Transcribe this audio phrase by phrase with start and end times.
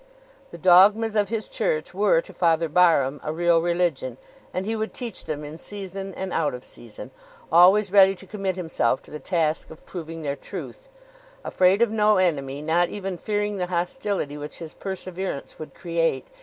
[0.49, 4.17] The dogmas of his Church were to Father Barham a real religion;
[4.51, 7.11] and he would teach them in season and out of season,
[7.51, 10.89] always ready to commit himself to the task of proving their truth,
[11.43, 16.29] afraid of no enemy, not even fearing the hostility which his perseverance would create.